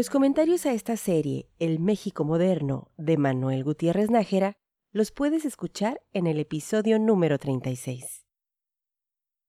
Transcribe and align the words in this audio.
Los 0.00 0.08
comentarios 0.08 0.64
a 0.64 0.72
esta 0.72 0.96
serie, 0.96 1.50
El 1.58 1.78
México 1.78 2.24
Moderno, 2.24 2.90
de 2.96 3.18
Manuel 3.18 3.62
Gutiérrez 3.64 4.08
Nájera, 4.08 4.54
los 4.92 5.12
puedes 5.12 5.44
escuchar 5.44 6.00
en 6.14 6.26
el 6.26 6.40
episodio 6.40 6.98
número 6.98 7.36
36. 7.36 8.24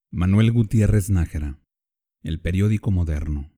Manuel 0.09 0.51
Gutiérrez 0.51 1.09
Nájera, 1.09 1.61
El 2.21 2.41
Periódico 2.41 2.91
Moderno. 2.91 3.49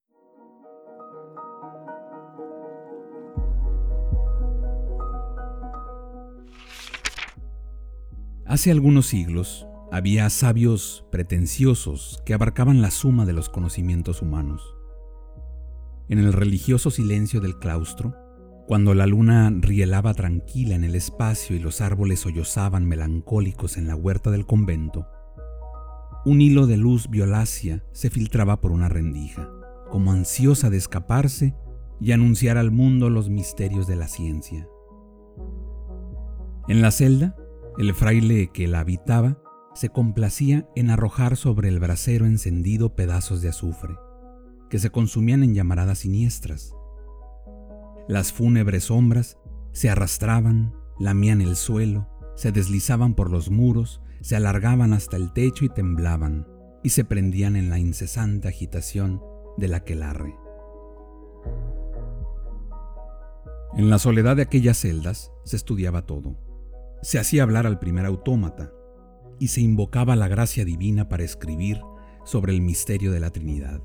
Hace 8.45 8.69
algunos 8.69 9.07
siglos 9.07 9.65
había 9.91 10.29
sabios 10.29 11.07
pretenciosos 11.11 12.21
que 12.23 12.35
abarcaban 12.35 12.83
la 12.83 12.91
suma 12.91 13.25
de 13.25 13.33
los 13.33 13.49
conocimientos 13.49 14.21
humanos 14.21 14.75
en 16.09 16.19
el 16.19 16.33
religioso 16.33 16.91
silencio 16.91 17.39
del 17.39 17.57
claustro, 17.57 18.15
cuando 18.67 18.93
la 18.93 19.07
luna 19.07 19.51
rielaba 19.53 20.13
tranquila 20.13 20.75
en 20.75 20.83
el 20.83 20.95
espacio 20.95 21.55
y 21.55 21.59
los 21.59 21.81
árboles 21.81 22.19
sollozaban 22.21 22.85
melancólicos 22.85 23.77
en 23.77 23.87
la 23.87 23.95
huerta 23.95 24.31
del 24.31 24.45
convento, 24.45 25.07
un 26.25 26.41
hilo 26.41 26.67
de 26.67 26.77
luz 26.77 27.09
violácea 27.09 27.83
se 27.91 28.09
filtraba 28.09 28.61
por 28.61 28.71
una 28.71 28.87
rendija, 28.87 29.49
como 29.89 30.11
ansiosa 30.11 30.69
de 30.69 30.77
escaparse 30.77 31.55
y 31.99 32.11
anunciar 32.13 32.57
al 32.57 32.71
mundo 32.71 33.09
los 33.09 33.29
misterios 33.29 33.87
de 33.87 33.97
la 33.97 34.07
ciencia. 34.07 34.67
En 36.69 36.81
la 36.81 36.91
celda, 36.91 37.35
el 37.77 37.93
fraile 37.93 38.49
que 38.53 38.67
la 38.67 38.79
habitaba 38.79 39.37
se 39.73 39.89
complacía 39.89 40.67
en 40.75 40.89
arrojar 40.89 41.35
sobre 41.35 41.67
el 41.67 41.79
brasero 41.79 42.25
encendido 42.25 42.95
pedazos 42.95 43.41
de 43.41 43.49
azufre 43.49 43.95
que 44.73 44.79
se 44.79 44.89
consumían 44.89 45.43
en 45.43 45.53
llamaradas 45.53 45.99
siniestras. 45.99 46.73
Las 48.07 48.33
fúnebres 48.33 48.85
sombras 48.85 49.37
se 49.71 49.91
arrastraban, 49.91 50.73
lamían 50.97 51.41
el 51.41 51.55
suelo, 51.55 52.09
se 52.35 52.51
deslizaban 52.51 53.13
por 53.13 53.29
los 53.29 53.51
muros, 53.51 54.01
se 54.21 54.35
alargaban 54.35 54.93
hasta 54.93 55.15
el 55.15 55.31
techo 55.31 55.63
y 55.63 55.69
temblaban, 55.69 56.47
y 56.81 56.89
se 56.89 57.05
prendían 57.05 57.55
en 57.55 57.69
la 57.69 57.77
incesante 57.77 58.47
agitación 58.47 59.21
del 59.57 59.75
aquelarre. 59.75 60.35
En 63.77 63.91
la 63.91 63.99
soledad 63.99 64.37
de 64.37 64.41
aquellas 64.41 64.79
celdas 64.79 65.31
se 65.43 65.55
estudiaba 65.55 66.07
todo. 66.07 66.35
Se 67.03 67.19
hacía 67.19 67.43
hablar 67.43 67.67
al 67.67 67.77
primer 67.77 68.07
autómata 68.07 68.71
y 69.37 69.49
se 69.49 69.61
invocaba 69.61 70.15
la 70.15 70.27
gracia 70.27 70.65
divina 70.65 71.09
para 71.09 71.23
escribir 71.23 71.79
sobre 72.25 72.53
el 72.53 72.61
misterio 72.61 73.11
de 73.11 73.19
la 73.19 73.29
Trinidad 73.29 73.83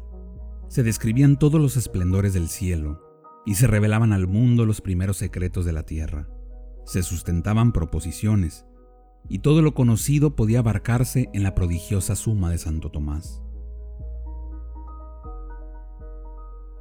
se 0.69 0.83
describían 0.83 1.39
todos 1.39 1.61
los 1.61 1.77
esplendores 1.77 2.35
del 2.35 2.49
cielo 2.49 3.03
y 3.47 3.55
se 3.55 3.67
revelaban 3.67 4.13
al 4.13 4.27
mundo 4.27 4.67
los 4.67 4.81
primeros 4.81 5.17
secretos 5.17 5.65
de 5.65 5.73
la 5.73 5.83
tierra. 5.85 6.29
Se 6.85 7.03
sustentaban 7.03 7.73
proposiciones 7.73 8.67
y 9.29 9.41
todo 9.41 9.63
lo 9.63 9.75
conocido 9.75 10.37
podía 10.37 10.61
abarcarse 10.61 11.31
en 11.33 11.43
la 11.43 11.55
prodigiosa 11.55 12.17
suma 12.17 12.51
de 12.51 12.59
Santo 12.59 12.91
Tomás. 12.91 13.43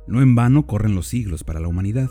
No 0.07 0.21
en 0.21 0.35
vano 0.35 0.67
corren 0.67 0.95
los 0.95 1.07
siglos 1.07 1.43
para 1.43 1.59
la 1.59 1.67
humanidad. 1.67 2.09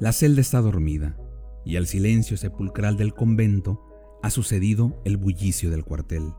La 0.00 0.12
celda 0.12 0.40
está 0.40 0.60
dormida 0.60 1.16
y 1.64 1.76
al 1.76 1.86
silencio 1.86 2.36
sepulcral 2.36 2.96
del 2.96 3.14
convento 3.14 3.80
ha 4.22 4.30
sucedido 4.30 5.00
el 5.04 5.16
bullicio 5.16 5.70
del 5.70 5.84
cuartel. 5.84 6.32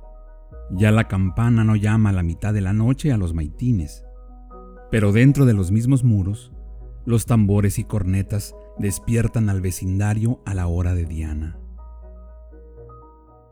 Ya 0.72 0.92
la 0.92 1.08
campana 1.08 1.64
no 1.64 1.76
llama 1.76 2.10
a 2.10 2.14
la 2.14 2.24
mitad 2.24 2.54
de 2.54 2.62
la 2.62 2.74
noche 2.74 3.12
a 3.12 3.18
los 3.18 3.34
maitines, 3.34 4.04
pero 4.90 5.12
dentro 5.12 5.46
de 5.46 5.54
los 5.54 5.72
mismos 5.72 6.04
muros, 6.04 6.52
los 7.06 7.26
tambores 7.26 7.78
y 7.78 7.84
cornetas 7.84 8.56
despiertan 8.80 9.50
al 9.50 9.62
vecindario 9.62 10.42
a 10.46 10.54
la 10.54 10.68
hora 10.68 10.96
de 10.96 11.06
Diana. 11.06 11.60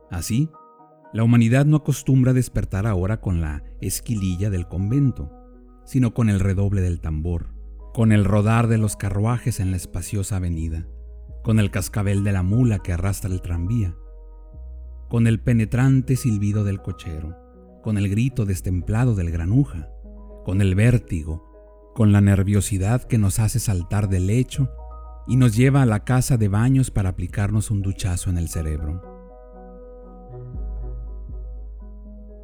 Así, 0.09 0.49
la 1.13 1.23
humanidad 1.23 1.65
no 1.65 1.77
acostumbra 1.77 2.33
despertar 2.33 2.87
ahora 2.87 3.21
con 3.21 3.41
la 3.41 3.63
esquililla 3.81 4.49
del 4.49 4.67
convento, 4.67 5.31
sino 5.85 6.13
con 6.13 6.29
el 6.29 6.39
redoble 6.39 6.81
del 6.81 7.01
tambor, 7.01 7.53
con 7.93 8.11
el 8.11 8.25
rodar 8.25 8.67
de 8.67 8.79
los 8.79 8.95
carruajes 8.95 9.59
en 9.59 9.69
la 9.69 9.77
espaciosa 9.77 10.37
avenida, 10.37 10.87
con 11.43 11.59
el 11.59 11.69
cascabel 11.69 12.23
de 12.23 12.31
la 12.31 12.41
mula 12.41 12.79
que 12.79 12.93
arrastra 12.93 13.31
el 13.31 13.41
tranvía, 13.41 13.95
con 15.13 15.27
el 15.27 15.39
penetrante 15.39 16.15
silbido 16.15 16.63
del 16.63 16.81
cochero, 16.81 17.37
con 17.83 17.99
el 17.99 18.09
grito 18.09 18.45
destemplado 18.45 19.13
del 19.13 19.29
granuja, 19.29 19.91
con 20.43 20.59
el 20.59 20.73
vértigo, 20.73 21.91
con 21.93 22.11
la 22.11 22.19
nerviosidad 22.19 23.03
que 23.03 23.19
nos 23.19 23.37
hace 23.37 23.59
saltar 23.59 24.09
del 24.09 24.25
lecho 24.25 24.71
y 25.27 25.35
nos 25.35 25.55
lleva 25.55 25.83
a 25.83 25.85
la 25.85 26.03
casa 26.03 26.37
de 26.37 26.47
baños 26.47 26.89
para 26.89 27.09
aplicarnos 27.09 27.69
un 27.69 27.83
duchazo 27.83 28.31
en 28.31 28.39
el 28.39 28.49
cerebro. 28.49 29.03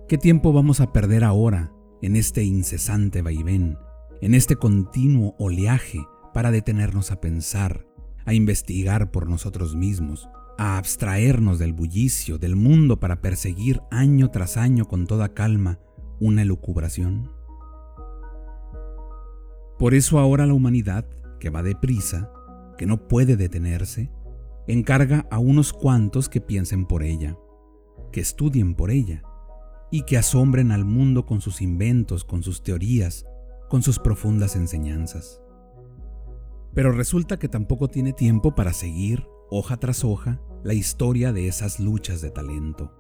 ¿Qué 0.07 0.19
tiempo 0.19 0.53
vamos 0.53 0.80
a 0.80 0.94
perder 0.94 1.24
ahora 1.24 1.74
en 2.03 2.16
este 2.16 2.44
incesante 2.44 3.24
vaivén, 3.24 3.80
en 4.22 4.36
este 4.36 4.57
continuo 4.57 5.36
oleaje 5.40 6.06
para 6.36 6.51
detenernos 6.51 7.09
a 7.09 7.19
pensar, 7.19 7.88
a 8.28 8.36
investigar 8.36 9.09
por 9.09 9.28
nosotros 9.28 9.75
mismos, 9.75 10.30
a 10.59 10.77
abstraernos 10.77 11.57
del 11.57 11.71
bullicio 11.71 12.37
del 12.37 12.57
mundo 12.57 12.99
para 12.99 13.21
perseguir 13.21 13.81
año 13.91 14.29
tras 14.29 14.57
año 14.57 14.89
con 14.89 15.07
toda 15.07 15.33
calma 15.33 15.79
una 16.19 16.41
elucubración? 16.41 17.31
Por 19.77 19.93
eso 19.93 20.19
ahora 20.19 20.45
la 20.45 20.53
humanidad, 20.53 21.05
que 21.39 21.49
va 21.49 21.63
deprisa, 21.63 22.29
que 22.77 22.85
no 22.85 23.07
puede 23.07 23.37
detenerse, 23.37 24.11
encarga 24.67 25.25
a 25.31 25.39
unos 25.39 25.71
cuantos 25.71 26.27
que 26.27 26.41
piensen 26.41 26.85
por 26.85 27.03
ella, 27.03 27.37
que 28.11 28.19
estudien 28.19 28.75
por 28.75 28.91
ella 28.91 29.23
y 29.91 30.01
que 30.01 30.17
asombren 30.17 30.73
al 30.73 30.83
mundo 30.83 31.25
con 31.25 31.39
sus 31.39 31.61
inventos, 31.61 32.25
con 32.25 32.43
sus 32.43 32.63
teorías, 32.63 33.25
con 33.69 33.81
sus 33.81 33.97
profundas 33.97 34.57
enseñanzas. 34.57 35.41
Pero 36.73 36.91
resulta 36.91 37.39
que 37.39 37.47
tampoco 37.47 37.87
tiene 37.87 38.11
tiempo 38.11 38.55
para 38.55 38.73
seguir, 38.73 39.25
hoja 39.51 39.77
tras 39.77 40.03
hoja, 40.03 40.39
la 40.63 40.73
historia 40.73 41.33
de 41.33 41.47
esas 41.47 41.79
luchas 41.79 42.21
de 42.21 42.31
talento, 42.31 42.93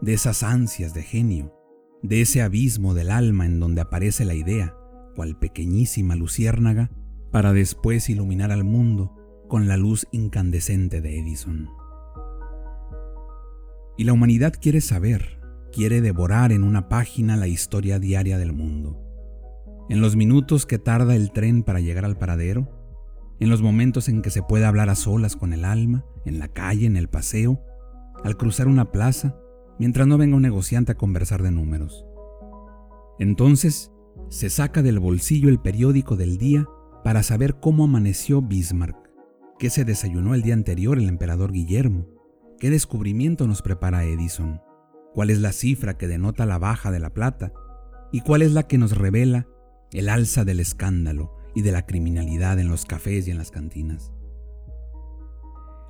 de 0.00 0.14
esas 0.14 0.42
ansias 0.42 0.94
de 0.94 1.02
genio, 1.02 1.54
de 2.02 2.22
ese 2.22 2.42
abismo 2.42 2.94
del 2.94 3.10
alma 3.10 3.46
en 3.46 3.60
donde 3.60 3.80
aparece 3.80 4.24
la 4.24 4.34
idea, 4.34 4.76
cual 5.14 5.38
pequeñísima 5.38 6.16
luciérnaga, 6.16 6.90
para 7.30 7.52
después 7.52 8.08
iluminar 8.08 8.52
al 8.52 8.64
mundo 8.64 9.14
con 9.48 9.68
la 9.68 9.76
luz 9.76 10.06
incandescente 10.12 11.00
de 11.00 11.18
Edison. 11.18 11.68
Y 13.96 14.04
la 14.04 14.12
humanidad 14.12 14.54
quiere 14.58 14.80
saber, 14.80 15.40
quiere 15.72 16.00
devorar 16.00 16.52
en 16.52 16.64
una 16.64 16.88
página 16.88 17.36
la 17.36 17.48
historia 17.48 17.98
diaria 17.98 18.38
del 18.38 18.52
mundo. 18.52 18.98
En 19.88 20.00
los 20.00 20.16
minutos 20.16 20.64
que 20.64 20.78
tarda 20.78 21.14
el 21.14 21.32
tren 21.32 21.62
para 21.62 21.80
llegar 21.80 22.04
al 22.04 22.16
paradero, 22.16 22.81
en 23.40 23.50
los 23.50 23.62
momentos 23.62 24.08
en 24.08 24.22
que 24.22 24.30
se 24.30 24.42
puede 24.42 24.64
hablar 24.64 24.88
a 24.88 24.94
solas 24.94 25.36
con 25.36 25.52
el 25.52 25.64
alma, 25.64 26.04
en 26.24 26.38
la 26.38 26.48
calle, 26.48 26.86
en 26.86 26.96
el 26.96 27.08
paseo, 27.08 27.60
al 28.24 28.36
cruzar 28.36 28.68
una 28.68 28.92
plaza, 28.92 29.36
mientras 29.78 30.06
no 30.06 30.18
venga 30.18 30.36
un 30.36 30.42
negociante 30.42 30.92
a 30.92 30.96
conversar 30.96 31.42
de 31.42 31.50
números. 31.50 32.04
Entonces, 33.18 33.90
se 34.28 34.50
saca 34.50 34.82
del 34.82 34.98
bolsillo 34.98 35.48
el 35.48 35.60
periódico 35.60 36.16
del 36.16 36.38
día 36.38 36.66
para 37.04 37.22
saber 37.22 37.58
cómo 37.58 37.84
amaneció 37.84 38.42
Bismarck, 38.42 38.96
qué 39.58 39.70
se 39.70 39.84
desayunó 39.84 40.34
el 40.34 40.42
día 40.42 40.54
anterior 40.54 40.98
el 40.98 41.08
emperador 41.08 41.52
Guillermo, 41.52 42.06
qué 42.58 42.70
descubrimiento 42.70 43.46
nos 43.46 43.62
prepara 43.62 44.04
Edison, 44.04 44.60
cuál 45.14 45.30
es 45.30 45.40
la 45.40 45.52
cifra 45.52 45.98
que 45.98 46.08
denota 46.08 46.46
la 46.46 46.58
baja 46.58 46.90
de 46.90 47.00
la 47.00 47.10
plata 47.10 47.52
y 48.12 48.20
cuál 48.20 48.42
es 48.42 48.52
la 48.52 48.68
que 48.68 48.78
nos 48.78 48.96
revela 48.96 49.48
el 49.92 50.08
alza 50.08 50.44
del 50.44 50.60
escándalo 50.60 51.41
y 51.54 51.62
de 51.62 51.72
la 51.72 51.86
criminalidad 51.86 52.58
en 52.58 52.68
los 52.68 52.84
cafés 52.84 53.28
y 53.28 53.30
en 53.30 53.38
las 53.38 53.50
cantinas. 53.50 54.12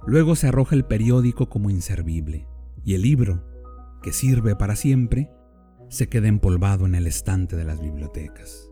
Luego 0.06 0.34
se 0.34 0.48
arroja 0.48 0.74
el 0.74 0.84
periódico 0.84 1.48
como 1.48 1.70
inservible 1.70 2.48
y 2.84 2.94
el 2.94 3.02
libro, 3.02 3.44
que 4.02 4.12
sirve 4.12 4.56
para 4.56 4.74
siempre, 4.74 5.30
se 5.88 6.08
queda 6.08 6.26
empolvado 6.26 6.86
en 6.86 6.94
el 6.94 7.06
estante 7.06 7.54
de 7.54 7.64
las 7.64 7.80
bibliotecas. 7.80 8.71